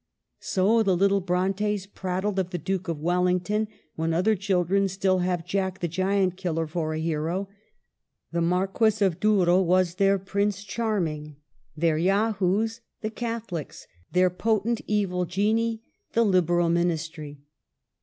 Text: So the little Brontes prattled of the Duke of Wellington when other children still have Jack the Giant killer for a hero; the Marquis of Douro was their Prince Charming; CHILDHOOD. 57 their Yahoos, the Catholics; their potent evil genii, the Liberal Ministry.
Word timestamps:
So 0.39 0.81
the 0.81 0.97
little 0.97 1.21
Brontes 1.21 1.85
prattled 1.85 2.39
of 2.39 2.49
the 2.49 2.57
Duke 2.57 2.87
of 2.87 2.99
Wellington 3.03 3.67
when 3.95 4.15
other 4.15 4.35
children 4.35 4.87
still 4.87 5.19
have 5.19 5.45
Jack 5.45 5.77
the 5.79 5.87
Giant 5.87 6.37
killer 6.37 6.65
for 6.65 6.95
a 6.95 6.99
hero; 6.99 7.49
the 8.31 8.41
Marquis 8.41 9.05
of 9.05 9.19
Douro 9.19 9.61
was 9.61 9.93
their 10.01 10.17
Prince 10.17 10.63
Charming; 10.63 11.25
CHILDHOOD. 11.25 11.75
57 11.75 11.81
their 11.81 11.97
Yahoos, 11.99 12.81
the 13.01 13.11
Catholics; 13.11 13.85
their 14.11 14.31
potent 14.31 14.81
evil 14.87 15.25
genii, 15.25 15.83
the 16.13 16.25
Liberal 16.25 16.69
Ministry. 16.69 17.43